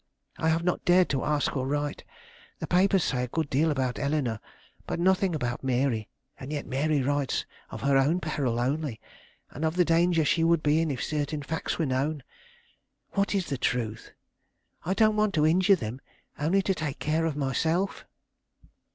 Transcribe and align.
I 0.39 0.49
have 0.49 0.63
not 0.63 0.83
dared 0.83 1.09
to 1.09 1.23
ask 1.23 1.55
or 1.55 1.67
write. 1.67 2.03
The 2.57 2.65
papers 2.65 3.03
say 3.03 3.23
a 3.23 3.27
good 3.27 3.51
deal 3.51 3.69
about 3.69 3.99
Eleanore, 3.99 4.39
but 4.87 4.99
nothing 4.99 5.35
about 5.35 5.63
Mary; 5.63 6.09
and 6.39 6.51
yet 6.51 6.65
Mary 6.65 7.03
writes 7.03 7.45
of 7.69 7.81
her 7.83 7.95
own 7.99 8.19
peril 8.19 8.59
only, 8.59 8.99
and 9.51 9.63
of 9.63 9.75
the 9.75 9.85
danger 9.85 10.25
she 10.25 10.43
would 10.43 10.63
be 10.63 10.81
in 10.81 10.89
if 10.89 11.03
certain 11.03 11.43
facts 11.43 11.77
were 11.77 11.85
known. 11.85 12.23
What 13.11 13.35
is 13.35 13.45
the 13.49 13.59
truth? 13.59 14.11
I 14.83 14.95
don't 14.95 15.15
want 15.17 15.35
to 15.35 15.45
injure 15.45 15.75
them, 15.75 16.01
only 16.39 16.63
to 16.63 16.73
take 16.73 16.97
care 16.97 17.27
of 17.27 17.37
myself." 17.37 18.03